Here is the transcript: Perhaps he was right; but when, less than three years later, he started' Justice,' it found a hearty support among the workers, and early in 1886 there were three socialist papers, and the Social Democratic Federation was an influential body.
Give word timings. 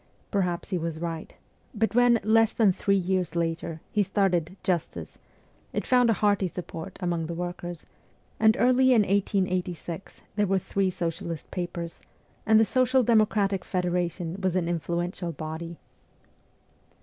Perhaps 0.31 0.71
he 0.71 0.79
was 0.79 0.99
right; 0.99 1.35
but 1.75 1.93
when, 1.93 2.19
less 2.23 2.53
than 2.53 2.73
three 2.73 2.97
years 2.97 3.35
later, 3.35 3.81
he 3.91 4.01
started' 4.01 4.55
Justice,' 4.63 5.19
it 5.73 5.85
found 5.85 6.09
a 6.09 6.13
hearty 6.13 6.47
support 6.47 6.97
among 7.01 7.27
the 7.27 7.35
workers, 7.35 7.85
and 8.39 8.57
early 8.59 8.93
in 8.93 9.03
1886 9.03 10.21
there 10.35 10.47
were 10.47 10.57
three 10.57 10.89
socialist 10.89 11.51
papers, 11.51 12.01
and 12.47 12.59
the 12.59 12.65
Social 12.65 13.03
Democratic 13.03 13.63
Federation 13.63 14.41
was 14.41 14.55
an 14.55 14.67
influential 14.67 15.31
body. 15.31 15.77